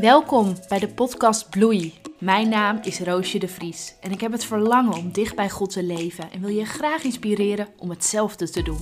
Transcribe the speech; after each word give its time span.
Welkom 0.00 0.56
bij 0.68 0.78
de 0.78 0.88
podcast 0.88 1.50
Bloei. 1.50 1.94
Mijn 2.18 2.48
naam 2.48 2.78
is 2.82 3.00
Roosje 3.00 3.38
de 3.38 3.48
Vries 3.48 3.94
en 4.00 4.12
ik 4.12 4.20
heb 4.20 4.32
het 4.32 4.44
verlangen 4.44 4.92
om 4.92 5.12
dicht 5.12 5.36
bij 5.36 5.50
God 5.50 5.70
te 5.70 5.82
leven 5.82 6.32
en 6.32 6.40
wil 6.40 6.50
je 6.50 6.64
graag 6.64 7.02
inspireren 7.02 7.68
om 7.78 7.90
hetzelfde 7.90 8.50
te 8.50 8.62
doen. 8.62 8.78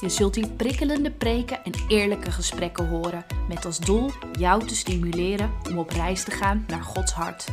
Je 0.00 0.08
zult 0.08 0.34
hier 0.34 0.48
prikkelende 0.48 1.10
preken 1.10 1.64
en 1.64 1.72
eerlijke 1.88 2.30
gesprekken 2.30 2.88
horen, 2.88 3.24
met 3.48 3.64
als 3.64 3.78
doel 3.78 4.10
jou 4.32 4.66
te 4.66 4.76
stimuleren 4.76 5.50
om 5.70 5.78
op 5.78 5.90
reis 5.90 6.24
te 6.24 6.30
gaan 6.30 6.64
naar 6.66 6.82
Gods 6.82 7.12
hart. 7.12 7.44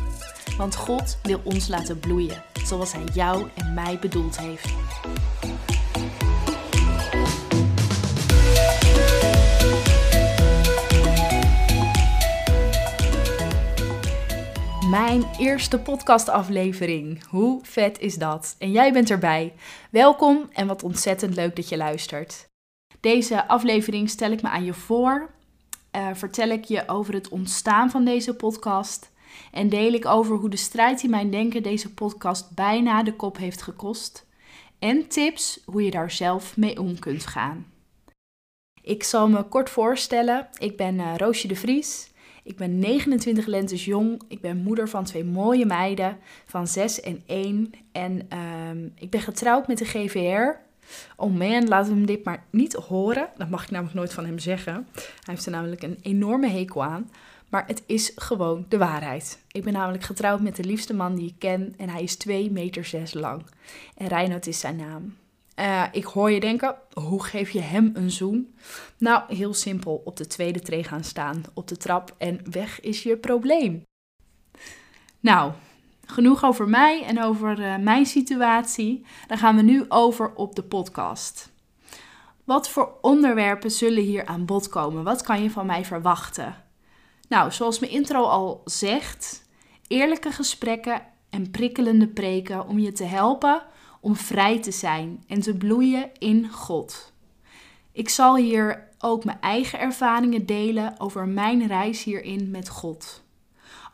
Want 0.58 0.76
God 0.76 1.18
wil 1.24 1.42
ons 1.44 1.68
laten 1.68 2.00
bloeien, 2.00 2.44
zoals 2.66 2.92
Hij 2.92 3.06
jou 3.14 3.48
en 3.54 3.74
mij 3.74 4.00
bedoeld 4.00 4.40
heeft. 4.40 4.74
Mijn 14.94 15.24
eerste 15.40 15.80
podcastaflevering. 15.80 17.24
Hoe 17.24 17.60
vet 17.64 18.00
is 18.00 18.16
dat? 18.16 18.56
En 18.60 18.72
jij 18.72 18.94
bent 18.94 19.10
erbij. 19.10 19.54
Welkom 19.92 20.50
en 20.52 20.68
wat 20.68 20.84
ontzettend 20.84 21.36
leuk 21.36 21.56
dat 21.56 21.70
je 21.70 21.78
luistert. 21.78 22.50
Deze 23.00 23.48
aflevering 23.48 24.10
stel 24.10 24.32
ik 24.32 24.42
me 24.42 24.50
aan 24.50 24.64
je 24.66 24.74
voor. 24.74 25.30
Uh, 25.96 26.08
vertel 26.14 26.50
ik 26.50 26.64
je 26.64 26.88
over 26.88 27.14
het 27.14 27.30
ontstaan 27.30 27.90
van 27.90 28.06
deze 28.06 28.36
podcast. 28.36 29.12
En 29.52 29.70
deel 29.70 29.94
ik 29.94 30.06
over 30.06 30.36
hoe 30.36 30.50
de 30.50 30.58
strijd 30.58 31.04
in 31.04 31.10
mijn 31.10 31.32
denken 31.32 31.64
deze 31.64 31.94
podcast 31.94 32.52
bijna 32.56 33.04
de 33.04 33.16
kop 33.16 33.38
heeft 33.38 33.62
gekost. 33.62 34.26
En 34.80 35.08
tips 35.08 35.60
hoe 35.66 35.84
je 35.84 35.92
daar 35.92 36.12
zelf 36.12 36.58
mee 36.58 36.80
om 36.80 37.00
kunt 37.00 37.26
gaan. 37.26 37.66
Ik 38.82 39.04
zal 39.04 39.30
me 39.30 39.44
kort 39.44 39.70
voorstellen. 39.70 40.48
Ik 40.58 40.78
ben 40.78 40.96
uh, 40.96 41.16
Roosje 41.18 41.48
de 41.48 41.56
Vries. 41.56 42.12
Ik 42.44 42.58
ben 42.58 42.80
29 42.80 43.46
lentes 43.46 43.86
jong. 43.86 44.22
Ik 44.28 44.42
ben 44.42 44.58
moeder 44.58 44.90
van 44.90 45.04
twee 45.04 45.24
mooie 45.24 45.66
meiden 45.66 46.18
van 46.46 46.68
6 46.68 47.02
en 47.02 47.24
1. 47.26 47.74
En 47.92 48.28
uh, 48.34 48.90
ik 48.96 49.10
ben 49.10 49.22
getrouwd 49.22 49.68
met 49.68 49.78
de 49.78 49.86
GVR. 49.86 50.62
Oh 51.16 51.34
man, 51.34 51.66
we 51.66 51.76
hem 51.76 52.06
dit 52.06 52.24
maar 52.24 52.44
niet 52.50 52.74
horen. 52.74 53.30
Dat 53.38 53.50
mag 53.50 53.64
ik 53.64 53.72
namelijk 53.72 53.96
nooit 53.96 54.14
van 54.14 54.26
hem 54.26 54.40
zeggen. 54.40 54.88
Hij 54.94 55.34
heeft 55.34 55.46
er 55.46 55.52
namelijk 55.52 55.84
een 55.84 55.98
enorme 56.02 56.48
hekel 56.48 56.84
aan. 56.84 57.10
Maar 57.50 57.64
het 57.68 57.84
is 57.86 58.12
gewoon 58.16 58.66
de 58.70 58.78
waarheid. 58.78 59.40
Ik 59.52 59.64
ben 59.64 59.74
namelijk 59.74 60.04
getrouwd 60.04 60.42
met 60.42 60.56
de 60.56 60.64
liefste 60.64 60.94
man 60.94 61.16
die 61.16 61.28
ik 61.28 61.36
ken. 61.38 61.74
En 61.78 61.90
hij 61.90 62.04
is 62.04 62.16
2 62.16 62.52
meter 62.52 62.86
6 62.86 63.14
lang. 63.14 63.46
En 63.98 64.08
Reinoud 64.08 64.48
is 64.48 64.60
zijn 64.60 64.76
naam. 64.76 65.16
Uh, 65.56 65.84
ik 65.92 66.04
hoor 66.04 66.32
je 66.32 66.40
denken, 66.40 66.76
hoe 66.94 67.24
geef 67.24 67.50
je 67.50 67.62
hem 67.62 67.92
een 67.94 68.12
zoen? 68.12 68.56
Nou, 68.98 69.36
heel 69.36 69.54
simpel, 69.54 70.02
op 70.06 70.18
de 70.18 70.28
tweede 70.28 70.60
tree 70.60 70.84
gaan 70.84 71.04
staan, 71.04 71.44
op 71.54 71.68
de 71.68 71.78
trap 71.78 72.16
en 72.18 72.40
weg 72.52 72.82
is 72.82 73.04
je 73.04 73.18
probleem. 73.18 73.84
Nou, 75.20 75.52
genoeg 76.06 76.44
over 76.44 76.70
mij 76.70 77.04
en 77.04 77.24
over 77.24 77.60
uh, 77.60 77.78
mijn 77.78 78.06
situatie. 78.06 79.06
Dan 79.28 79.38
gaan 79.38 79.56
we 79.56 79.62
nu 79.62 79.86
over 79.90 80.36
op 80.36 80.56
de 80.56 80.64
podcast. 80.64 81.52
Wat 82.44 82.70
voor 82.70 82.98
onderwerpen 83.02 83.72
zullen 83.72 84.04
hier 84.04 84.26
aan 84.26 84.46
bod 84.46 84.70
komen? 84.70 85.04
Wat 85.04 85.22
kan 85.22 85.44
je 85.44 85.52
van 85.52 85.66
mij 85.66 85.86
verwachten? 85.86 86.56
Nou, 87.28 87.52
zoals 87.52 87.80
mijn 87.80 87.92
intro 87.92 88.24
al 88.24 88.62
zegt, 88.66 89.48
eerlijke 89.88 90.32
gesprekken 90.32 91.02
en 91.30 91.52
prikkelende 91.52 92.08
preken 92.08 92.68
om 92.68 92.80
je 92.80 92.92
te 92.92 93.04
helpen 93.04 93.62
om 94.04 94.16
vrij 94.16 94.60
te 94.60 94.72
zijn 94.72 95.24
en 95.28 95.40
te 95.40 95.58
bloeien 95.58 96.10
in 96.18 96.50
God. 96.50 97.14
Ik 97.92 98.10
zal 98.10 98.36
hier 98.36 98.88
ook 99.00 99.24
mijn 99.24 99.42
eigen 99.42 99.80
ervaringen 99.80 100.46
delen 100.46 101.00
over 101.00 101.28
mijn 101.28 101.68
reis 101.68 102.04
hierin 102.04 102.52
met 102.52 102.70
God. 102.70 103.24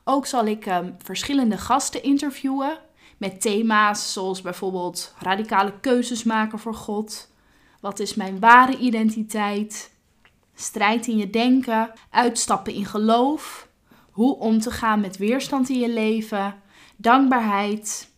Ook 0.04 0.26
zal 0.26 0.46
ik 0.46 0.66
um, 0.66 0.96
verschillende 0.98 1.58
gasten 1.58 2.04
interviewen 2.04 2.78
met 3.18 3.42
thema's 3.42 4.14
zoals 4.14 4.42
bijvoorbeeld 4.42 5.14
radicale 5.20 5.80
keuzes 5.80 6.24
maken 6.24 6.60
voor 6.60 6.76
God. 6.76 7.32
Wat 7.80 8.00
is 8.00 8.16
mijn 8.16 8.40
ware 8.40 8.78
identiteit? 8.78 9.92
Strijd 10.56 11.08
in 11.08 11.18
je 11.18 11.30
denken, 11.30 11.92
uitstappen 12.10 12.74
in 12.74 12.86
geloof, 12.86 13.68
hoe 14.12 14.38
om 14.38 14.60
te 14.60 14.72
gaan 14.72 15.00
met 15.00 15.18
weerstand 15.18 15.70
in 15.70 15.80
je 15.80 15.90
leven, 15.90 16.62
dankbaarheid, 16.96 18.10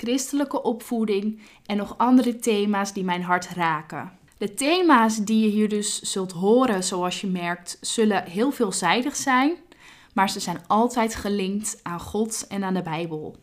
christelijke 0.00 0.62
opvoeding 0.62 1.40
en 1.66 1.76
nog 1.76 1.98
andere 1.98 2.36
thema's 2.36 2.92
die 2.92 3.04
mijn 3.04 3.22
hart 3.22 3.48
raken. 3.48 4.12
De 4.38 4.54
thema's 4.54 5.16
die 5.16 5.44
je 5.44 5.50
hier 5.50 5.68
dus 5.68 6.00
zult 6.00 6.32
horen, 6.32 6.84
zoals 6.84 7.20
je 7.20 7.26
merkt, 7.26 7.78
zullen 7.80 8.24
heel 8.24 8.50
veelzijdig 8.50 9.16
zijn, 9.16 9.56
maar 10.14 10.30
ze 10.30 10.40
zijn 10.40 10.66
altijd 10.66 11.14
gelinkt 11.14 11.80
aan 11.82 12.00
God 12.00 12.46
en 12.46 12.64
aan 12.64 12.74
de 12.74 12.82
Bijbel. 12.82 13.36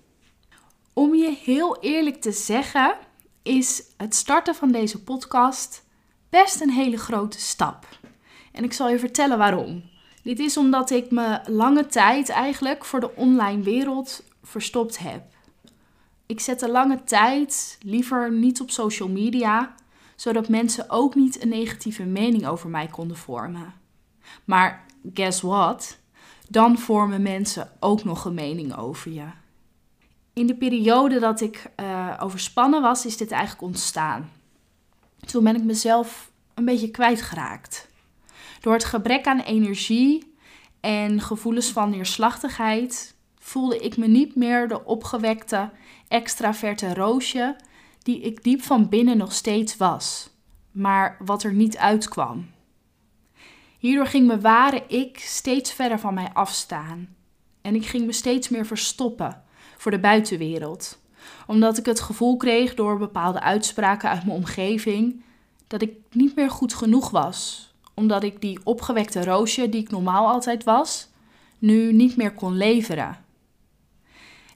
Om 0.93 1.15
je 1.15 1.37
heel 1.43 1.79
eerlijk 1.79 2.21
te 2.21 2.31
zeggen, 2.31 2.95
is 3.43 3.83
het 3.97 4.15
starten 4.15 4.55
van 4.55 4.71
deze 4.71 5.03
podcast 5.03 5.83
best 6.29 6.61
een 6.61 6.71
hele 6.71 6.97
grote 6.97 7.39
stap. 7.39 7.85
En 8.51 8.63
ik 8.63 8.73
zal 8.73 8.89
je 8.89 8.99
vertellen 8.99 9.37
waarom. 9.37 9.83
Dit 10.23 10.39
is 10.39 10.57
omdat 10.57 10.89
ik 10.89 11.11
me 11.11 11.39
lange 11.45 11.85
tijd 11.85 12.29
eigenlijk 12.29 12.85
voor 12.85 12.99
de 12.99 13.15
online 13.15 13.63
wereld 13.63 14.23
verstopt 14.43 14.97
heb. 14.99 15.35
Ik 16.27 16.39
zette 16.39 16.69
lange 16.71 17.03
tijd 17.03 17.77
liever 17.81 18.31
niet 18.31 18.61
op 18.61 18.71
social 18.71 19.09
media, 19.09 19.75
zodat 20.15 20.49
mensen 20.49 20.89
ook 20.89 21.15
niet 21.15 21.41
een 21.41 21.49
negatieve 21.49 22.03
mening 22.03 22.47
over 22.47 22.69
mij 22.69 22.87
konden 22.87 23.17
vormen. 23.17 23.73
Maar 24.45 24.85
guess 25.13 25.41
what? 25.41 25.99
Dan 26.49 26.77
vormen 26.77 27.21
mensen 27.21 27.71
ook 27.79 28.03
nog 28.03 28.25
een 28.25 28.33
mening 28.33 28.75
over 28.75 29.11
je. 29.11 29.25
In 30.33 30.47
de 30.47 30.55
periode 30.55 31.19
dat 31.19 31.41
ik 31.41 31.71
uh, 31.79 32.13
overspannen 32.19 32.81
was, 32.81 33.05
is 33.05 33.17
dit 33.17 33.31
eigenlijk 33.31 33.61
ontstaan. 33.61 34.31
Toen 35.25 35.43
ben 35.43 35.55
ik 35.55 35.63
mezelf 35.63 36.31
een 36.53 36.65
beetje 36.65 36.91
kwijtgeraakt. 36.91 37.87
Door 38.59 38.73
het 38.73 38.83
gebrek 38.83 39.27
aan 39.27 39.39
energie 39.39 40.33
en 40.79 41.21
gevoelens 41.21 41.71
van 41.71 41.89
neerslachtigheid 41.89 43.15
voelde 43.47 43.77
ik 43.77 43.97
me 43.97 44.07
niet 44.07 44.35
meer 44.35 44.67
de 44.67 44.85
opgewekte, 44.85 45.69
extraverte 46.07 46.93
roosje 46.93 47.55
die 48.03 48.19
ik 48.19 48.43
diep 48.43 48.61
van 48.61 48.89
binnen 48.89 49.17
nog 49.17 49.33
steeds 49.33 49.77
was, 49.77 50.29
maar 50.71 51.17
wat 51.25 51.43
er 51.43 51.53
niet 51.53 51.77
uitkwam. 51.77 52.49
Hierdoor 53.77 54.05
ging 54.05 54.27
mijn 54.27 54.41
ware 54.41 54.83
ik 54.87 55.19
steeds 55.19 55.71
verder 55.73 55.99
van 55.99 56.13
mij 56.13 56.29
afstaan 56.33 57.15
en 57.61 57.75
ik 57.75 57.85
ging 57.85 58.05
me 58.05 58.11
steeds 58.11 58.49
meer 58.49 58.65
verstoppen 58.65 59.43
voor 59.77 59.91
de 59.91 59.99
buitenwereld, 59.99 60.99
omdat 61.45 61.77
ik 61.77 61.85
het 61.85 61.99
gevoel 61.99 62.37
kreeg 62.37 62.73
door 62.75 62.97
bepaalde 62.97 63.41
uitspraken 63.41 64.09
uit 64.09 64.25
mijn 64.25 64.37
omgeving 64.37 65.23
dat 65.67 65.81
ik 65.81 65.93
niet 66.11 66.35
meer 66.35 66.49
goed 66.49 66.73
genoeg 66.73 67.09
was, 67.09 67.71
omdat 67.93 68.23
ik 68.23 68.41
die 68.41 68.59
opgewekte 68.63 69.23
roosje 69.23 69.69
die 69.69 69.81
ik 69.81 69.91
normaal 69.91 70.27
altijd 70.27 70.63
was, 70.63 71.07
nu 71.59 71.93
niet 71.93 72.15
meer 72.15 72.33
kon 72.33 72.57
leveren. 72.57 73.25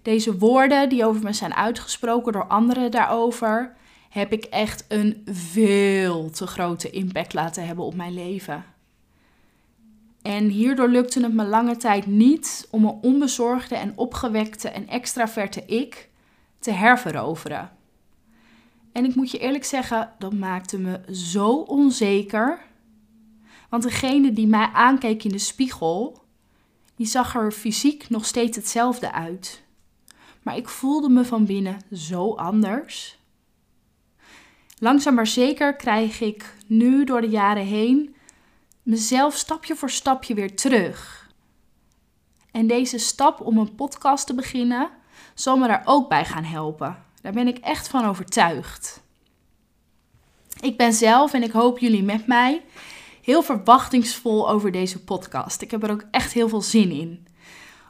Deze 0.02 0.38
woorden 0.38 0.90
die 0.90 1.06
over 1.06 1.24
me 1.24 1.34
zijn 1.34 1.56
uitgesproken 1.56 2.34
door 2.34 2.48
anderen 2.48 2.92
daarover, 2.92 3.76
heb 4.10 4.32
ik 4.32 4.44
echt 4.44 4.86
een 4.88 5.22
veel 5.26 6.30
te 6.30 6.48
grote 6.48 6.90
impact 6.90 7.34
laten 7.34 7.66
hebben 7.66 7.86
op 7.86 7.96
mijn 7.96 8.14
leven. 8.14 8.66
En 10.22 10.48
hierdoor 10.48 10.90
lukte 10.90 11.24
het 11.24 11.34
me 11.34 11.44
lange 11.44 11.78
tijd 11.78 12.06
niet 12.06 12.68
om 12.72 12.86
een 12.86 13.00
onbezorgde 13.02 13.76
en 13.76 13.94
opgewekte 13.96 14.70
en 14.70 14.88
extraverte 14.88 15.66
ik 15.66 16.10
te 16.60 16.72
herveroveren. 16.72 17.72
En 18.92 19.06
ik 19.06 19.16
moet 19.16 19.32
je 19.32 19.38
eerlijk 19.38 19.64
zeggen, 19.64 20.14
dat 20.20 20.34
maakte 20.34 20.80
me 20.80 21.00
zo 21.16 21.54
onzeker. 21.54 22.60
Want 23.70 23.84
degene 23.84 24.34
die 24.34 24.48
mij 24.48 24.70
aankeek 24.74 25.24
in 25.24 25.32
de 25.32 25.38
spiegel, 25.38 26.24
die 26.96 27.08
zag 27.08 27.36
er 27.36 27.52
fysiek 27.52 28.10
nog 28.10 28.26
steeds 28.26 28.58
hetzelfde 28.58 29.12
uit 29.12 29.64
maar 30.42 30.58
ik 30.58 30.70
voelde 30.70 31.10
me 31.10 31.26
van 31.26 31.46
binnen 31.46 31.82
zo 31.94 32.34
anders. 32.34 33.20
Langzaam 34.80 35.14
maar 35.14 35.28
zeker 35.28 35.76
krijg 35.76 36.22
ik 36.22 36.56
nu 36.68 37.04
door 37.04 37.22
de 37.22 37.30
jaren 37.30 37.66
heen 37.66 38.16
mezelf 38.84 39.36
stapje 39.36 39.76
voor 39.76 39.90
stapje 39.90 40.34
weer 40.34 40.56
terug. 40.56 41.30
En 42.52 42.68
deze 42.68 42.98
stap 42.98 43.42
om 43.42 43.58
een 43.58 43.76
podcast 43.76 44.28
te 44.28 44.34
beginnen 44.34 44.90
zal 45.34 45.58
me 45.58 45.68
daar 45.68 45.82
ook 45.86 46.10
bij 46.10 46.26
gaan 46.26 46.44
helpen. 46.44 47.04
Daar 47.22 47.34
ben 47.34 47.48
ik 47.48 47.58
echt 47.58 47.88
van 47.88 48.06
overtuigd. 48.06 49.02
Ik 50.60 50.78
ben 50.78 50.94
zelf 50.94 51.34
en 51.34 51.44
ik 51.44 51.52
hoop 51.52 51.80
jullie 51.80 52.04
met 52.04 52.28
mij 52.28 52.62
heel 53.22 53.44
verwachtingsvol 53.44 54.50
over 54.50 54.72
deze 54.72 55.04
podcast. 55.04 55.62
Ik 55.62 55.72
heb 55.72 55.84
er 55.84 55.92
ook 55.92 56.06
echt 56.12 56.34
heel 56.34 56.50
veel 56.50 56.62
zin 56.62 56.92
in. 56.92 57.28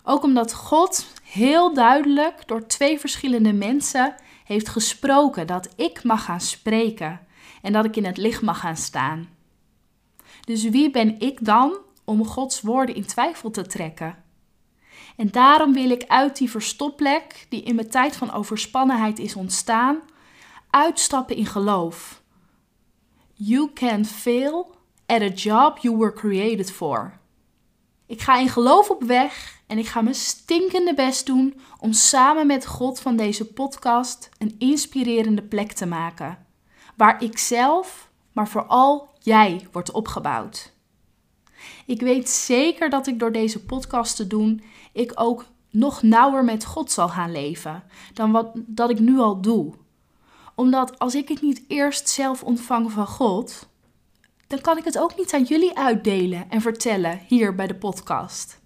Ook 0.03 0.23
omdat 0.23 0.53
God 0.53 1.05
heel 1.31 1.73
duidelijk 1.73 2.47
door 2.47 2.67
twee 2.67 2.99
verschillende 2.99 3.53
mensen 3.53 4.15
heeft 4.43 4.69
gesproken 4.69 5.47
dat 5.47 5.69
ik 5.75 6.03
mag 6.03 6.25
gaan 6.25 6.41
spreken 6.41 7.19
en 7.61 7.73
dat 7.73 7.85
ik 7.85 7.95
in 7.95 8.05
het 8.05 8.17
licht 8.17 8.41
mag 8.41 8.59
gaan 8.59 8.77
staan. 8.77 9.29
Dus 10.41 10.63
wie 10.63 10.91
ben 10.91 11.19
ik 11.19 11.45
dan 11.45 11.77
om 12.05 12.25
Gods 12.25 12.61
woorden 12.61 12.95
in 12.95 13.05
twijfel 13.05 13.51
te 13.51 13.67
trekken? 13.67 14.23
En 15.15 15.31
daarom 15.31 15.73
wil 15.73 15.89
ik 15.89 16.03
uit 16.07 16.37
die 16.37 16.49
verstopplek, 16.49 17.45
die 17.49 17.63
in 17.63 17.75
mijn 17.75 17.89
tijd 17.89 18.15
van 18.15 18.31
overspannenheid 18.31 19.19
is 19.19 19.35
ontstaan, 19.35 19.99
uitstappen 20.69 21.35
in 21.35 21.45
geloof. 21.45 22.21
You 23.33 23.73
can 23.73 24.05
fail 24.05 24.75
at 25.05 25.21
a 25.21 25.27
job 25.27 25.77
you 25.77 25.97
were 25.97 26.13
created 26.13 26.71
for. 26.71 27.19
Ik 28.05 28.21
ga 28.21 28.37
in 28.37 28.49
geloof 28.49 28.89
op 28.89 29.03
weg 29.03 29.60
en 29.71 29.77
ik 29.77 29.87
ga 29.87 30.01
mijn 30.01 30.15
stinkende 30.15 30.93
best 30.93 31.25
doen 31.25 31.59
om 31.79 31.93
samen 31.93 32.47
met 32.47 32.65
God 32.65 32.99
van 32.99 33.15
deze 33.15 33.45
podcast 33.45 34.29
een 34.37 34.55
inspirerende 34.57 35.41
plek 35.41 35.71
te 35.71 35.85
maken. 35.85 36.45
Waar 36.95 37.23
ik 37.23 37.37
zelf, 37.37 38.09
maar 38.31 38.47
vooral 38.47 39.09
jij 39.19 39.67
wordt 39.71 39.91
opgebouwd. 39.91 40.73
Ik 41.85 42.01
weet 42.01 42.29
zeker 42.29 42.89
dat 42.89 43.07
ik 43.07 43.19
door 43.19 43.31
deze 43.31 43.65
podcast 43.65 44.15
te 44.15 44.27
doen, 44.27 44.63
ik 44.91 45.11
ook 45.15 45.45
nog 45.69 46.01
nauwer 46.01 46.43
met 46.43 46.65
God 46.65 46.91
zal 46.91 47.09
gaan 47.09 47.31
leven 47.31 47.83
dan 48.13 48.31
wat 48.31 48.51
dat 48.55 48.89
ik 48.89 48.99
nu 48.99 49.19
al 49.19 49.41
doe. 49.41 49.73
Omdat 50.55 50.99
als 50.99 51.15
ik 51.15 51.27
het 51.27 51.41
niet 51.41 51.63
eerst 51.67 52.09
zelf 52.09 52.43
ontvang 52.43 52.91
van 52.91 53.07
God, 53.07 53.67
dan 54.47 54.61
kan 54.61 54.77
ik 54.77 54.83
het 54.83 54.97
ook 54.97 55.17
niet 55.17 55.33
aan 55.33 55.43
jullie 55.43 55.77
uitdelen 55.77 56.49
en 56.49 56.61
vertellen 56.61 57.21
hier 57.27 57.55
bij 57.55 57.67
de 57.67 57.75
podcast. 57.75 58.60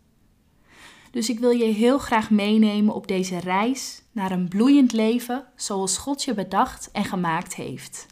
Dus 1.15 1.29
ik 1.29 1.39
wil 1.39 1.50
je 1.50 1.65
heel 1.65 1.97
graag 1.97 2.29
meenemen 2.29 2.94
op 2.94 3.07
deze 3.07 3.39
reis 3.39 4.01
naar 4.12 4.31
een 4.31 4.47
bloeiend 4.47 4.91
leven 4.91 5.47
zoals 5.56 5.97
God 5.97 6.23
je 6.23 6.33
bedacht 6.33 6.91
en 6.91 7.03
gemaakt 7.06 7.56
heeft. 7.56 8.06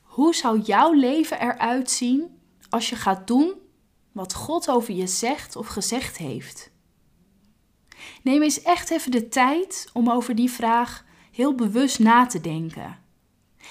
Hoe 0.00 0.34
zou 0.34 0.60
jouw 0.60 0.92
leven 0.92 1.40
eruit 1.40 1.90
zien 1.90 2.38
als 2.70 2.90
je 2.90 2.96
gaat 2.96 3.26
doen 3.26 3.52
wat 4.12 4.34
God 4.34 4.70
over 4.70 4.94
je 4.94 5.06
zegt 5.06 5.56
of 5.56 5.66
gezegd 5.66 6.16
heeft? 6.16 6.70
Neem 8.22 8.42
eens 8.42 8.62
echt 8.62 8.90
even 8.90 9.10
de 9.10 9.28
tijd 9.28 9.90
om 9.92 10.10
over 10.10 10.34
die 10.34 10.50
vraag 10.50 11.04
heel 11.32 11.54
bewust 11.54 11.98
na 11.98 12.26
te 12.26 12.40
denken. 12.40 12.98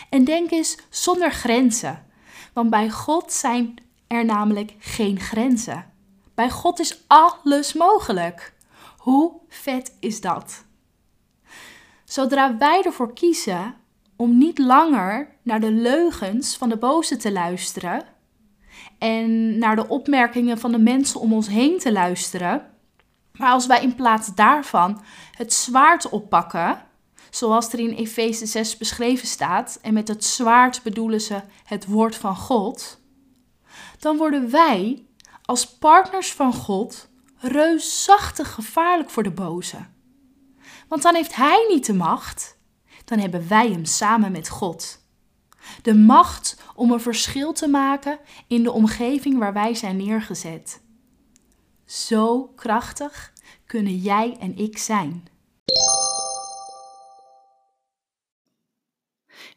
En 0.10 0.24
denk 0.24 0.52
eens 0.52 0.78
zonder 0.90 1.32
grenzen, 1.32 2.06
want 2.54 2.70
bij 2.70 2.90
God 2.90 3.32
zijn 3.34 3.76
er 4.08 4.26
namelijk 4.26 4.74
geen 4.80 5.20
grenzen. 5.20 5.91
Bij 6.42 6.50
God 6.50 6.80
is 6.80 7.04
alles 7.08 7.74
mogelijk. 7.74 8.54
Hoe 8.98 9.34
vet 9.48 9.98
is 10.00 10.22
dat? 10.22 10.66
Zodra 12.06 12.58
wij 12.58 12.82
ervoor 12.84 13.14
kiezen 13.14 13.76
om 14.16 14.38
niet 14.38 14.58
langer 14.58 15.36
naar 15.42 15.60
de 15.60 15.72
leugens 15.72 16.58
van 16.58 16.70
de 16.70 16.78
boze 16.78 17.18
te 17.18 17.32
luisteren 17.32 18.04
en 18.98 19.58
naar 19.58 19.76
de 19.76 19.88
opmerkingen 19.88 20.58
van 20.58 20.72
de 20.72 20.80
mensen 20.80 21.20
om 21.20 21.34
ons 21.34 21.48
heen 21.48 21.80
te 21.80 21.92
luisteren, 21.92 22.70
maar 23.32 23.52
als 23.52 23.66
wij 23.66 23.82
in 23.82 23.96
plaats 23.96 24.36
daarvan 24.36 25.02
het 25.32 25.54
zwaard 25.54 26.10
oppakken, 26.10 26.86
zoals 27.30 27.74
er 27.74 27.80
in 27.80 27.94
Efeze 27.94 28.46
6 28.46 28.78
beschreven 28.78 29.28
staat, 29.28 29.80
en 29.82 29.94
met 29.94 30.08
het 30.08 30.26
zwaard 30.26 30.84
bedoelen 30.84 31.22
ze 31.22 31.42
het 31.64 31.86
woord 31.86 32.16
van 32.16 32.36
God, 32.36 33.00
dan 34.00 34.18
worden 34.18 34.52
wij 34.52 35.06
als 35.42 35.78
partners 35.78 36.32
van 36.32 36.54
God 36.54 37.10
reusachtig 37.38 38.54
gevaarlijk 38.54 39.10
voor 39.10 39.24
de 39.24 39.32
boze. 39.32 39.78
Want 40.88 41.02
dan 41.02 41.16
heeft 41.16 41.36
hij 41.36 41.66
niet 41.70 41.86
de 41.86 41.94
macht, 41.94 42.58
dan 43.06 43.20
hebben 43.20 43.48
wij 43.48 43.70
hem 43.70 43.86
samen 43.86 44.32
met 44.32 44.50
God. 44.50 45.00
De 45.82 45.96
macht 45.96 46.58
om 46.76 46.92
een 46.92 47.02
verschil 47.02 47.54
te 47.54 47.68
maken 47.68 48.20
in 48.48 48.64
de 48.64 48.72
omgeving 48.72 49.38
waar 49.38 49.54
wij 49.54 49.76
zijn 49.76 49.98
neergezet. 49.98 50.82
Zo 51.86 52.48
krachtig 52.56 53.34
kunnen 53.66 53.96
jij 53.96 54.38
en 54.40 54.58
ik 54.58 54.78
zijn. 54.78 55.28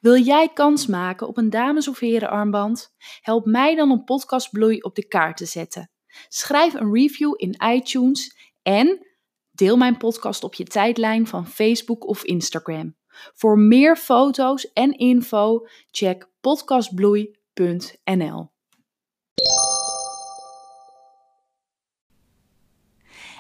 Wil 0.05 0.19
jij 0.19 0.49
kans 0.49 0.87
maken 0.87 1.29
op 1.29 1.37
een 1.37 1.51
dames- 1.51 1.89
of 1.89 1.99
herenarmband? 1.99 2.95
Help 3.21 3.47
mij 3.47 3.75
dan 3.75 3.91
om 3.91 4.05
Podcast 4.05 4.51
Bloei 4.51 4.81
op 4.81 4.95
de 4.95 5.09
kaart 5.09 5.37
te 5.37 5.45
zetten. 5.45 5.91
Schrijf 6.29 6.75
een 6.75 6.93
review 6.93 7.35
in 7.37 7.57
iTunes 7.73 8.53
en 8.63 9.07
deel 9.51 9.77
mijn 9.77 9.97
podcast 9.97 10.45
op 10.45 10.55
je 10.55 10.65
tijdlijn 10.65 11.27
van 11.27 11.47
Facebook 11.47 12.07
of 12.07 12.25
Instagram. 12.25 12.97
Voor 13.35 13.59
meer 13.59 13.97
foto's 13.97 14.73
en 14.73 14.99
info 14.99 15.67
check 15.91 16.29
podcastbloei.nl. 16.41 18.53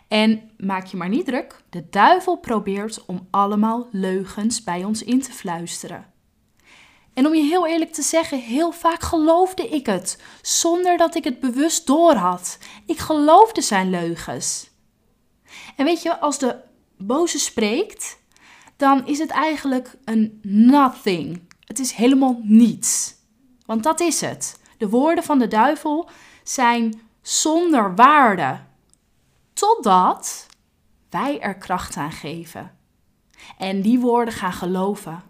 En 0.08 0.50
maak 0.56 0.86
je 0.86 0.96
maar 0.96 1.08
niet 1.08 1.26
druk, 1.26 1.60
de 1.70 1.88
duivel 1.88 2.36
probeert 2.36 3.06
om 3.06 3.28
allemaal 3.30 3.88
leugens 3.90 4.62
bij 4.62 4.84
ons 4.84 5.02
in 5.02 5.20
te 5.20 5.32
fluisteren. 5.32 6.13
En 7.14 7.26
om 7.26 7.34
je 7.34 7.42
heel 7.42 7.66
eerlijk 7.66 7.92
te 7.92 8.02
zeggen, 8.02 8.40
heel 8.40 8.72
vaak 8.72 9.02
geloofde 9.02 9.68
ik 9.68 9.86
het, 9.86 10.18
zonder 10.42 10.96
dat 10.96 11.14
ik 11.14 11.24
het 11.24 11.40
bewust 11.40 11.86
doorhad. 11.86 12.58
Ik 12.86 12.98
geloofde 12.98 13.62
zijn 13.62 13.90
leugens. 13.90 14.70
En 15.76 15.84
weet 15.84 16.02
je, 16.02 16.20
als 16.20 16.38
de 16.38 16.56
boze 16.98 17.38
spreekt, 17.38 18.18
dan 18.76 19.06
is 19.06 19.18
het 19.18 19.30
eigenlijk 19.30 19.96
een 20.04 20.38
nothing. 20.42 21.42
Het 21.64 21.78
is 21.78 21.92
helemaal 21.92 22.40
niets. 22.42 23.14
Want 23.66 23.82
dat 23.82 24.00
is 24.00 24.20
het. 24.20 24.60
De 24.78 24.88
woorden 24.88 25.24
van 25.24 25.38
de 25.38 25.48
duivel 25.48 26.08
zijn 26.42 27.00
zonder 27.22 27.94
waarde. 27.94 28.60
Totdat 29.52 30.46
wij 31.10 31.40
er 31.40 31.58
kracht 31.58 31.96
aan 31.96 32.12
geven. 32.12 32.78
En 33.58 33.82
die 33.82 34.00
woorden 34.00 34.34
gaan 34.34 34.52
geloven. 34.52 35.22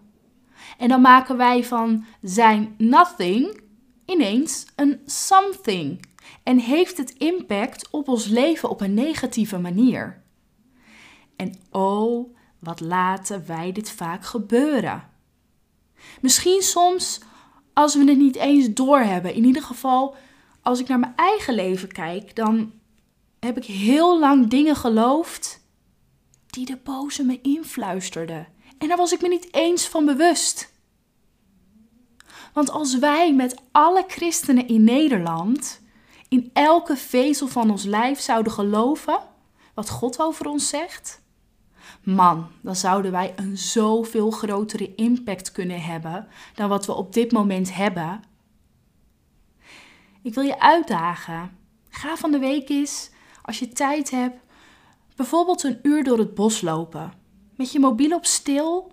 En 0.79 0.89
dan 0.89 1.01
maken 1.01 1.37
wij 1.37 1.65
van 1.65 2.05
zijn 2.21 2.75
nothing 2.79 3.61
ineens 4.07 4.67
een 4.77 5.01
something. 5.07 6.07
En 6.43 6.59
heeft 6.59 6.97
het 6.97 7.11
impact 7.11 7.91
op 7.91 8.09
ons 8.09 8.27
leven 8.27 8.71
op 8.71 8.81
een 8.81 8.95
negatieve 8.95 9.59
manier. 9.59 10.23
En 11.37 11.55
oh, 11.71 12.35
wat 12.59 12.81
laten 12.81 13.47
wij 13.47 13.73
dit 13.73 13.91
vaak 13.91 14.25
gebeuren. 14.25 15.09
Misschien 16.21 16.63
soms 16.63 17.21
als 17.73 17.95
we 17.95 18.05
het 18.05 18.19
niet 18.19 18.37
eens 18.37 18.75
doorhebben. 18.75 19.35
In 19.35 19.45
ieder 19.45 19.63
geval, 19.63 20.17
als 20.63 20.81
ik 20.81 20.89
naar 20.89 20.99
mijn 20.99 21.17
eigen 21.17 21.55
leven 21.55 21.89
kijk, 21.93 22.37
dan 22.37 22.73
heb 23.41 23.57
ik 23.57 23.65
heel 23.65 24.19
lang 24.19 24.49
dingen 24.49 24.77
geloofd 24.77 25.63
die 26.47 26.67
de 26.67 26.79
boze 26.85 27.25
me 27.25 27.41
influisterde. 27.41 28.47
En 28.79 28.89
daar 28.89 28.97
was 28.97 29.13
ik 29.13 29.21
me 29.21 29.29
niet 29.29 29.55
eens 29.55 29.89
van 29.89 30.05
bewust. 30.05 30.73
Want 32.53 32.71
als 32.71 32.99
wij 32.99 33.35
met 33.35 33.61
alle 33.73 34.05
christenen 34.09 34.69
in 34.69 34.85
Nederland 34.85 35.81
in 36.29 36.51
elke 36.53 36.97
vezel 36.97 37.47
van 37.47 37.71
ons 37.71 37.85
lijf 37.85 38.21
zouden 38.21 38.53
geloven 38.53 39.19
wat 39.75 39.91
God 39.91 40.21
over 40.21 40.47
ons 40.47 40.69
zegt, 40.69 41.23
man, 42.03 42.47
dan 42.61 42.77
zouden 42.77 43.11
wij 43.11 43.33
een 43.37 43.59
zoveel 43.59 44.31
grotere 44.31 44.95
impact 44.95 45.53
kunnen 45.53 45.83
hebben 45.83 46.29
dan 46.55 46.69
wat 46.69 46.87
we 46.87 46.93
op 46.93 47.13
dit 47.13 47.33
moment 47.33 47.75
hebben. 47.75 48.23
Ik 50.23 50.35
wil 50.35 50.45
je 50.45 50.61
uitdagen. 50.61 51.59
Ga 51.89 52.17
van 52.17 52.31
de 52.31 52.39
week 52.39 52.69
eens, 52.69 53.11
als 53.43 53.59
je 53.59 53.69
tijd 53.69 54.11
hebt, 54.11 54.37
bijvoorbeeld 55.17 55.63
een 55.63 55.79
uur 55.83 56.05
door 56.05 56.19
het 56.19 56.35
bos 56.35 56.61
lopen. 56.61 57.13
Met 57.57 57.73
je 57.73 57.81
mobiel 57.81 58.17
op 58.17 58.25
stil, 58.25 58.93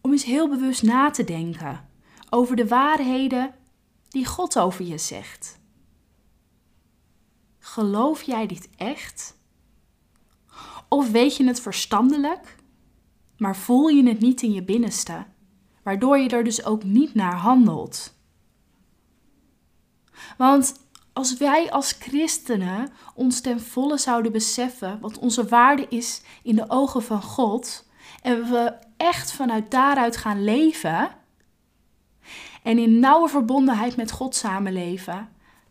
om 0.00 0.12
eens 0.12 0.24
heel 0.24 0.48
bewust 0.48 0.82
na 0.82 1.10
te 1.10 1.24
denken 1.24 1.88
over 2.30 2.56
de 2.56 2.68
waarheden 2.68 3.54
die 4.08 4.26
God 4.26 4.58
over 4.58 4.84
je 4.84 4.98
zegt. 4.98 5.60
Geloof 7.58 8.22
jij 8.22 8.46
dit 8.46 8.68
echt? 8.76 9.38
Of 10.88 11.10
weet 11.10 11.36
je 11.36 11.44
het 11.46 11.60
verstandelijk, 11.60 12.56
maar 13.36 13.56
voel 13.56 13.88
je 13.88 14.08
het 14.08 14.20
niet 14.20 14.42
in 14.42 14.52
je 14.52 14.62
binnenste, 14.62 15.26
waardoor 15.82 16.18
je 16.18 16.28
er 16.28 16.44
dus 16.44 16.64
ook 16.64 16.84
niet 16.84 17.14
naar 17.14 17.36
handelt? 17.36 18.14
Want 20.36 20.74
als 21.20 21.36
wij 21.36 21.70
als 21.70 21.92
christenen 21.92 22.88
ons 23.14 23.40
ten 23.40 23.60
volle 23.60 23.98
zouden 23.98 24.32
beseffen 24.32 25.00
wat 25.00 25.18
onze 25.18 25.44
waarde 25.44 25.86
is 25.88 26.22
in 26.42 26.56
de 26.56 26.64
ogen 26.68 27.02
van 27.02 27.22
God 27.22 27.86
en 28.22 28.50
we 28.50 28.72
echt 28.96 29.32
vanuit 29.32 29.70
daaruit 29.70 30.16
gaan 30.16 30.44
leven 30.44 31.10
en 32.62 32.78
in 32.78 33.00
nauwe 33.00 33.28
verbondenheid 33.28 33.96
met 33.96 34.10
God 34.10 34.34
samenleven, 34.34 35.28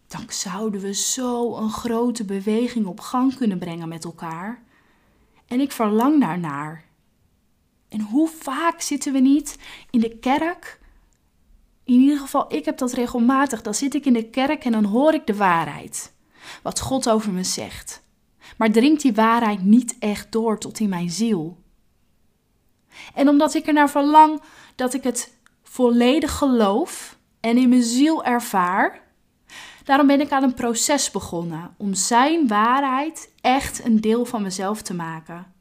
dan 0.07 0.23
zouden 0.27 0.81
we 0.81 0.93
zo 0.93 1.55
een 1.57 1.71
grote 1.71 2.25
beweging 2.25 2.85
op 2.85 2.99
gang 2.99 3.35
kunnen 3.35 3.59
brengen 3.59 3.89
met 3.89 4.03
elkaar. 4.03 4.63
En 5.47 5.59
ik 5.59 5.71
verlang 5.71 6.19
daarnaar. 6.19 6.83
En 7.87 8.01
hoe 8.01 8.27
vaak 8.27 8.81
zitten 8.81 9.13
we 9.13 9.19
niet 9.19 9.57
in 9.89 9.99
de 9.99 10.17
kerk? 10.17 10.78
In 11.89 11.99
ieder 11.99 12.19
geval, 12.19 12.53
ik 12.53 12.65
heb 12.65 12.77
dat 12.77 12.93
regelmatig. 12.93 13.61
Dan 13.61 13.73
zit 13.73 13.93
ik 13.93 14.05
in 14.05 14.13
de 14.13 14.29
kerk 14.29 14.65
en 14.65 14.71
dan 14.71 14.83
hoor 14.83 15.13
ik 15.13 15.27
de 15.27 15.35
waarheid. 15.35 16.13
Wat 16.63 16.79
God 16.79 17.09
over 17.09 17.31
me 17.31 17.43
zegt. 17.43 18.03
maar 18.57 18.71
dringt 18.71 19.01
die 19.01 19.13
waarheid 19.13 19.63
niet 19.63 19.95
echt 19.99 20.31
door 20.31 20.59
tot 20.59 20.79
in 20.79 20.89
mijn 20.89 21.09
ziel. 21.09 21.57
En 23.13 23.27
omdat 23.27 23.53
ik 23.53 23.67
er 23.67 23.73
naar 23.73 23.89
verlang 23.89 24.41
dat 24.75 24.93
ik 24.93 25.03
het 25.03 25.33
volledig 25.63 26.31
geloof 26.31 27.17
en 27.39 27.57
in 27.57 27.69
mijn 27.69 27.83
ziel 27.83 28.23
ervaar, 28.23 29.01
daarom 29.83 30.07
ben 30.07 30.21
ik 30.21 30.31
aan 30.31 30.43
een 30.43 30.53
proces 30.53 31.11
begonnen 31.11 31.75
om 31.77 31.93
Zijn 31.93 32.47
waarheid 32.47 33.31
echt 33.41 33.85
een 33.85 34.01
deel 34.01 34.25
van 34.25 34.41
mezelf 34.41 34.81
te 34.81 34.93
maken. 34.93 35.53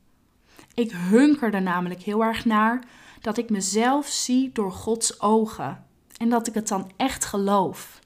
Ik 0.74 0.92
hunker 0.92 1.54
er 1.54 1.62
namelijk 1.62 2.02
heel 2.02 2.24
erg 2.24 2.44
naar 2.44 2.84
dat 3.20 3.38
ik 3.38 3.50
mezelf 3.50 4.06
zie 4.06 4.50
door 4.52 4.72
Gods 4.72 5.20
ogen 5.20 5.86
en 6.18 6.28
dat 6.28 6.46
ik 6.46 6.54
het 6.54 6.68
dan 6.68 6.90
echt 6.96 7.24
geloof. 7.24 8.00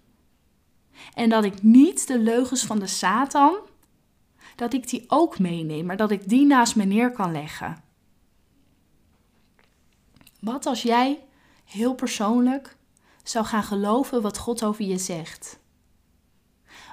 En 1.14 1.28
dat 1.28 1.44
ik 1.44 1.62
niet 1.62 2.06
de 2.06 2.18
leugens 2.18 2.64
van 2.64 2.78
de 2.78 2.86
Satan, 2.86 3.56
dat 4.56 4.72
ik 4.72 4.88
die 4.88 5.04
ook 5.06 5.38
meeneem, 5.38 5.86
maar 5.86 5.96
dat 5.96 6.10
ik 6.10 6.28
die 6.28 6.46
naast 6.46 6.76
me 6.76 6.84
neer 6.84 7.12
kan 7.12 7.32
leggen. 7.32 7.84
Wat 10.40 10.66
als 10.66 10.82
jij 10.82 11.24
heel 11.64 11.94
persoonlijk 11.94 12.76
zou 13.22 13.44
gaan 13.44 13.62
geloven 13.62 14.22
wat 14.22 14.38
God 14.38 14.64
over 14.64 14.84
je 14.84 14.98
zegt? 14.98 15.58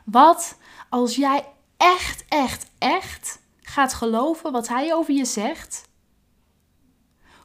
Wat 0.06 0.58
als 0.90 1.16
jij 1.16 1.46
echt, 1.78 2.26
echt, 2.28 2.72
echt 2.78 3.40
gaat 3.62 3.94
geloven 3.94 4.52
wat 4.52 4.68
Hij 4.68 4.96
over 4.96 5.14
je 5.14 5.26
zegt? 5.26 5.88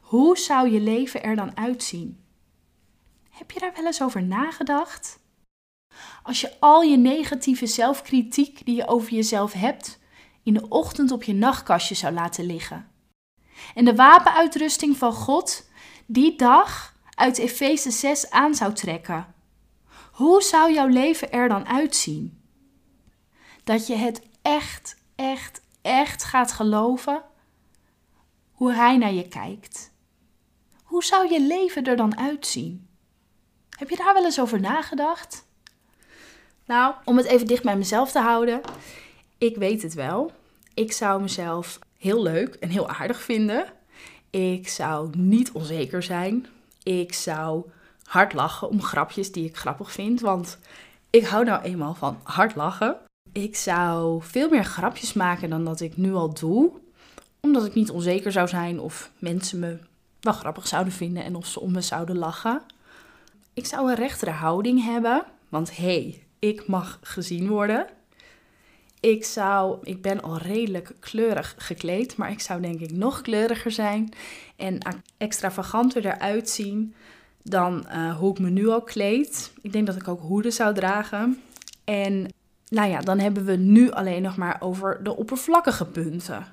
Hoe 0.01 0.37
zou 0.37 0.69
je 0.69 0.79
leven 0.79 1.23
er 1.23 1.35
dan 1.35 1.57
uitzien? 1.57 2.24
Heb 3.37 3.51
je 3.51 3.59
daar 3.59 3.73
wel 3.75 3.85
eens 3.85 4.01
over 4.01 4.23
nagedacht? 4.23 5.19
Als 6.23 6.41
je 6.41 6.59
al 6.59 6.81
je 6.81 6.97
negatieve 6.97 7.67
zelfkritiek 7.67 8.65
die 8.65 8.75
je 8.75 8.87
over 8.87 9.11
jezelf 9.11 9.53
hebt, 9.53 9.99
in 10.43 10.53
de 10.53 10.67
ochtend 10.69 11.11
op 11.11 11.23
je 11.23 11.33
nachtkastje 11.33 11.95
zou 11.95 12.13
laten 12.13 12.45
liggen. 12.45 12.91
En 13.73 13.85
de 13.85 13.95
wapenuitrusting 13.95 14.97
van 14.97 15.13
God 15.13 15.69
die 16.05 16.37
dag 16.37 16.95
uit 17.15 17.37
Efeze 17.37 17.91
6 17.91 18.29
aan 18.29 18.55
zou 18.55 18.73
trekken. 18.73 19.33
Hoe 20.11 20.41
zou 20.41 20.73
jouw 20.73 20.87
leven 20.87 21.31
er 21.31 21.49
dan 21.49 21.67
uitzien? 21.67 22.41
Dat 23.63 23.87
je 23.87 23.95
het 23.95 24.21
echt, 24.41 24.97
echt, 25.15 25.61
echt 25.81 26.23
gaat 26.23 26.51
geloven 26.51 27.23
hoe 28.51 28.73
Hij 28.73 28.97
naar 28.97 29.13
je 29.13 29.27
kijkt. 29.27 29.91
Hoe 30.83 31.03
zou 31.03 31.33
je 31.33 31.41
leven 31.41 31.83
er 31.83 31.95
dan 31.95 32.17
uitzien? 32.17 32.84
Heb 33.75 33.89
je 33.89 33.95
daar 33.95 34.13
wel 34.13 34.25
eens 34.25 34.39
over 34.39 34.59
nagedacht? 34.59 35.45
Nou, 36.65 36.93
om 37.05 37.17
het 37.17 37.25
even 37.25 37.47
dicht 37.47 37.63
bij 37.63 37.77
mezelf 37.77 38.11
te 38.11 38.19
houden, 38.19 38.61
ik 39.37 39.55
weet 39.55 39.81
het 39.81 39.93
wel. 39.93 40.31
Ik 40.73 40.91
zou 40.91 41.21
mezelf 41.21 41.79
heel 41.97 42.21
leuk 42.21 42.55
en 42.55 42.69
heel 42.69 42.89
aardig 42.89 43.21
vinden. 43.21 43.65
Ik 44.29 44.67
zou 44.67 45.09
niet 45.17 45.51
onzeker 45.51 46.03
zijn. 46.03 46.47
Ik 46.83 47.13
zou 47.13 47.63
hard 48.03 48.33
lachen 48.33 48.69
om 48.69 48.81
grapjes 48.81 49.31
die 49.31 49.45
ik 49.45 49.57
grappig 49.57 49.91
vind, 49.91 50.21
want 50.21 50.57
ik 51.09 51.25
hou 51.25 51.45
nou 51.45 51.63
eenmaal 51.63 51.93
van 51.93 52.19
hard 52.23 52.55
lachen. 52.55 52.97
Ik 53.31 53.55
zou 53.55 54.23
veel 54.23 54.49
meer 54.49 54.65
grapjes 54.65 55.13
maken 55.13 55.49
dan 55.49 55.65
dat 55.65 55.79
ik 55.79 55.97
nu 55.97 56.13
al 56.13 56.33
doe, 56.33 56.71
omdat 57.39 57.65
ik 57.65 57.73
niet 57.73 57.91
onzeker 57.91 58.31
zou 58.31 58.47
zijn 58.47 58.79
of 58.79 59.11
mensen 59.19 59.59
me 59.59 59.77
wel 60.19 60.33
grappig 60.33 60.67
zouden 60.67 60.93
vinden 60.93 61.23
en 61.23 61.35
of 61.35 61.45
ze 61.45 61.59
om 61.59 61.71
me 61.71 61.81
zouden 61.81 62.17
lachen. 62.17 62.61
Ik 63.55 63.65
zou 63.65 63.89
een 63.89 63.95
rechtere 63.95 64.31
houding 64.31 64.83
hebben, 64.83 65.23
want 65.49 65.75
hé, 65.75 65.83
hey, 65.83 66.23
ik 66.39 66.67
mag 66.67 66.99
gezien 67.01 67.47
worden. 67.47 67.87
Ik 68.99 69.25
zou, 69.25 69.77
ik 69.83 70.01
ben 70.01 70.21
al 70.21 70.37
redelijk 70.37 70.91
kleurig 70.99 71.55
gekleed, 71.57 72.17
maar 72.17 72.31
ik 72.31 72.39
zou 72.39 72.61
denk 72.61 72.79
ik 72.79 72.91
nog 72.91 73.21
kleuriger 73.21 73.71
zijn 73.71 74.13
en 74.55 74.77
extravaganter 75.17 76.05
eruit 76.05 76.49
zien 76.49 76.93
dan 77.43 77.85
uh, 77.91 78.17
hoe 78.17 78.31
ik 78.31 78.39
me 78.39 78.49
nu 78.49 78.67
al 78.67 78.81
kleed. 78.81 79.53
Ik 79.61 79.73
denk 79.73 79.85
dat 79.85 79.95
ik 79.95 80.07
ook 80.07 80.21
hoeden 80.21 80.53
zou 80.53 80.73
dragen. 80.73 81.41
En 81.83 82.33
nou 82.69 82.89
ja, 82.89 82.99
dan 82.99 83.19
hebben 83.19 83.45
we 83.45 83.55
nu 83.55 83.91
alleen 83.91 84.21
nog 84.21 84.37
maar 84.37 84.57
over 84.59 85.03
de 85.03 85.15
oppervlakkige 85.15 85.85
punten. 85.85 86.45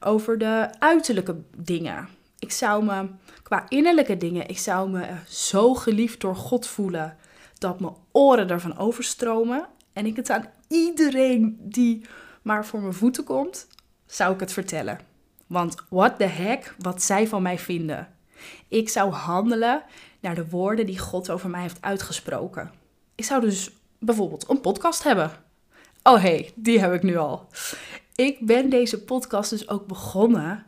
Over 0.00 0.38
de 0.38 0.70
uiterlijke 0.78 1.36
dingen. 1.56 2.08
Ik 2.46 2.52
zou 2.52 2.84
me 2.84 3.08
qua 3.42 3.64
innerlijke 3.68 4.16
dingen, 4.16 4.48
ik 4.48 4.58
zou 4.58 4.90
me 4.90 5.06
zo 5.28 5.74
geliefd 5.74 6.20
door 6.20 6.36
God 6.36 6.66
voelen 6.66 7.16
dat 7.58 7.80
mijn 7.80 7.94
oren 8.12 8.50
ervan 8.50 8.78
overstromen. 8.78 9.66
En 9.92 10.06
ik 10.06 10.16
het 10.16 10.30
aan 10.30 10.50
iedereen 10.68 11.58
die 11.60 12.06
maar 12.42 12.66
voor 12.66 12.80
mijn 12.80 12.94
voeten 12.94 13.24
komt, 13.24 13.66
zou 14.06 14.34
ik 14.34 14.40
het 14.40 14.52
vertellen. 14.52 15.00
Want 15.46 15.74
what 15.88 16.18
the 16.18 16.24
heck, 16.24 16.74
wat 16.78 17.02
zij 17.02 17.28
van 17.28 17.42
mij 17.42 17.58
vinden. 17.58 18.08
Ik 18.68 18.88
zou 18.88 19.12
handelen 19.12 19.82
naar 20.20 20.34
de 20.34 20.48
woorden 20.48 20.86
die 20.86 20.98
God 20.98 21.30
over 21.30 21.50
mij 21.50 21.60
heeft 21.60 21.82
uitgesproken. 21.82 22.70
Ik 23.14 23.24
zou 23.24 23.40
dus 23.40 23.70
bijvoorbeeld 23.98 24.48
een 24.48 24.60
podcast 24.60 25.02
hebben. 25.02 25.30
Oh 26.02 26.14
hé, 26.14 26.20
hey, 26.20 26.52
die 26.54 26.80
heb 26.80 26.92
ik 26.92 27.02
nu 27.02 27.16
al. 27.16 27.46
Ik 28.14 28.46
ben 28.46 28.70
deze 28.70 29.02
podcast 29.02 29.50
dus 29.50 29.68
ook 29.68 29.86
begonnen 29.86 30.66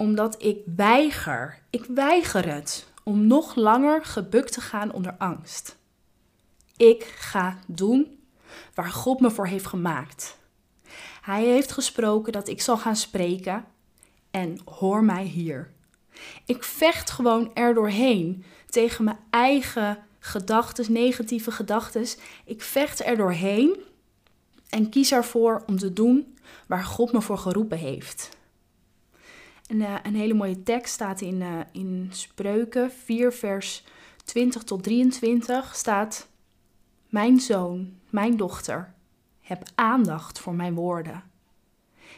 omdat 0.00 0.42
ik 0.42 0.58
weiger, 0.76 1.58
ik 1.70 1.84
weiger 1.84 2.52
het 2.52 2.86
om 3.04 3.26
nog 3.26 3.54
langer 3.54 4.04
gebukt 4.04 4.52
te 4.52 4.60
gaan 4.60 4.92
onder 4.92 5.14
angst. 5.18 5.76
Ik 6.76 7.02
ga 7.02 7.58
doen 7.66 8.18
waar 8.74 8.90
God 8.90 9.20
me 9.20 9.30
voor 9.30 9.46
heeft 9.46 9.66
gemaakt. 9.66 10.38
Hij 11.22 11.44
heeft 11.44 11.72
gesproken 11.72 12.32
dat 12.32 12.48
ik 12.48 12.62
zal 12.62 12.76
gaan 12.78 12.96
spreken 12.96 13.64
en 14.30 14.60
hoor 14.64 15.04
mij 15.04 15.24
hier. 15.24 15.70
Ik 16.44 16.64
vecht 16.64 17.10
gewoon 17.10 17.54
er 17.54 17.74
doorheen 17.74 18.44
tegen 18.66 19.04
mijn 19.04 19.18
eigen 19.30 19.98
gedachten, 20.18 20.92
negatieve 20.92 21.50
gedachten. 21.50 22.06
Ik 22.44 22.62
vecht 22.62 23.04
er 23.04 23.16
doorheen 23.16 23.76
en 24.68 24.90
kies 24.90 25.12
ervoor 25.12 25.62
om 25.66 25.78
te 25.78 25.92
doen 25.92 26.36
waar 26.66 26.84
God 26.84 27.12
me 27.12 27.20
voor 27.20 27.38
geroepen 27.38 27.78
heeft. 27.78 28.38
En, 29.70 29.80
uh, 29.80 29.94
een 30.02 30.14
hele 30.14 30.34
mooie 30.34 30.62
tekst 30.62 30.94
staat 30.94 31.20
in, 31.20 31.40
uh, 31.40 31.60
in 31.72 32.08
Spreuken 32.12 32.92
4, 32.92 33.32
vers 33.32 33.84
20 34.24 34.62
tot 34.62 34.82
23. 34.82 35.76
Staat: 35.76 36.28
Mijn 37.08 37.40
zoon, 37.40 37.94
mijn 38.08 38.36
dochter, 38.36 38.94
heb 39.40 39.62
aandacht 39.74 40.38
voor 40.38 40.54
mijn 40.54 40.74
woorden. 40.74 41.22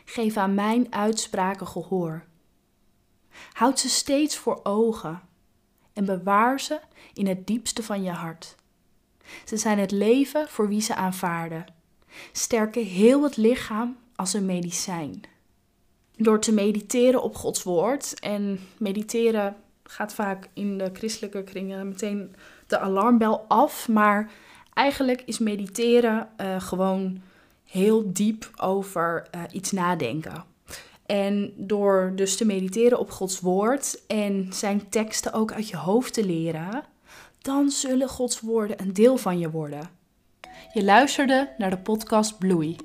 Geef 0.04 0.37
aan 0.37 0.54
mijn 0.54 0.92
uitspraken 0.92 1.66
gehoor. 1.66 2.25
Houd 3.52 3.78
ze 3.78 3.88
steeds 3.88 4.37
voor 4.37 4.61
ogen 4.62 5.21
en 5.92 6.04
bewaar 6.04 6.61
ze 6.61 6.80
in 7.12 7.26
het 7.26 7.47
diepste 7.47 7.82
van 7.82 8.02
je 8.02 8.11
hart. 8.11 8.56
Ze 9.44 9.56
zijn 9.56 9.78
het 9.78 9.90
leven 9.90 10.49
voor 10.49 10.68
wie 10.68 10.80
ze 10.80 10.94
aanvaarden. 10.94 11.66
Sterken 12.32 12.85
heel 12.85 13.23
het 13.23 13.37
lichaam 13.37 13.97
als 14.14 14.32
een 14.32 14.47
medicijn. 14.47 15.23
Door 16.23 16.41
te 16.41 16.52
mediteren 16.52 17.23
op 17.23 17.37
Gods 17.37 17.62
woord. 17.62 18.21
En 18.21 18.61
mediteren 18.79 19.57
gaat 19.83 20.14
vaak 20.14 20.49
in 20.52 20.79
de 20.79 20.91
christelijke 20.93 21.45
kringen 21.45 21.88
meteen 21.88 22.35
de 22.67 22.79
alarmbel 22.79 23.45
af. 23.49 23.88
Maar 23.88 24.31
eigenlijk 24.75 25.23
is 25.26 25.38
mediteren 25.38 26.29
uh, 26.41 26.61
gewoon 26.61 27.23
heel 27.64 28.12
diep 28.12 28.50
over 28.57 29.29
uh, 29.35 29.43
iets 29.52 29.71
nadenken. 29.73 30.45
En 31.07 31.52
door 31.57 32.12
dus 32.14 32.37
te 32.37 32.47
mediteren 32.47 32.99
op 32.99 33.11
Gods 33.11 33.41
woord 33.41 34.02
en 34.07 34.52
zijn 34.52 34.88
teksten 34.88 35.33
ook 35.33 35.52
uit 35.52 35.69
je 35.69 35.76
hoofd 35.76 36.14
te 36.14 36.25
leren, 36.25 36.85
dan 37.41 37.71
zullen 37.71 38.09
Gods 38.09 38.41
woorden 38.41 38.81
een 38.81 38.93
deel 38.93 39.17
van 39.17 39.38
je 39.38 39.50
worden. 39.50 39.91
Je 40.73 40.85
luisterde 40.85 41.49
naar 41.59 41.71
de 41.71 41.79
podcast 41.79 42.38
Bloei. 42.38 42.76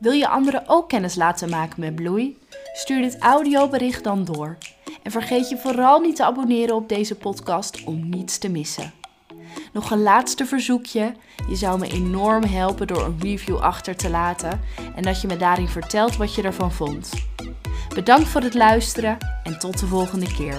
Wil 0.00 0.12
je 0.12 0.28
anderen 0.28 0.62
ook 0.66 0.88
kennis 0.88 1.14
laten 1.14 1.50
maken 1.50 1.80
met 1.80 1.94
Bloei? 1.94 2.38
Stuur 2.72 3.02
dit 3.02 3.18
audiobericht 3.18 4.04
dan 4.04 4.24
door. 4.24 4.56
En 5.02 5.10
vergeet 5.10 5.48
je 5.48 5.58
vooral 5.58 6.00
niet 6.00 6.16
te 6.16 6.24
abonneren 6.24 6.74
op 6.74 6.88
deze 6.88 7.14
podcast 7.14 7.84
om 7.84 8.08
niets 8.08 8.38
te 8.38 8.48
missen. 8.48 8.92
Nog 9.72 9.90
een 9.90 10.02
laatste 10.02 10.46
verzoekje. 10.46 11.14
Je 11.48 11.56
zou 11.56 11.78
me 11.78 11.88
enorm 11.88 12.44
helpen 12.44 12.86
door 12.86 13.04
een 13.04 13.20
review 13.20 13.56
achter 13.56 13.96
te 13.96 14.10
laten 14.10 14.60
en 14.96 15.02
dat 15.02 15.20
je 15.20 15.26
me 15.26 15.36
daarin 15.36 15.68
vertelt 15.68 16.16
wat 16.16 16.34
je 16.34 16.42
ervan 16.42 16.72
vond. 16.72 17.10
Bedankt 17.94 18.28
voor 18.28 18.40
het 18.40 18.54
luisteren 18.54 19.18
en 19.44 19.58
tot 19.58 19.78
de 19.78 19.86
volgende 19.86 20.32
keer. 20.32 20.56